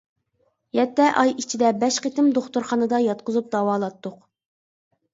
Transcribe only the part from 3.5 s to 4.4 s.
داۋالاتتۇق.